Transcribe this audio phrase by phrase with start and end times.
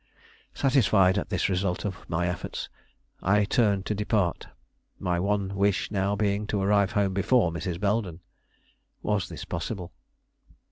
[0.55, 2.69] Satisfied at this result of my efforts,
[3.21, 4.47] I turned to depart,
[4.97, 7.79] my one wish now being to arrive home before Mrs.
[7.79, 8.21] Belden.
[9.03, 9.93] Was this possible?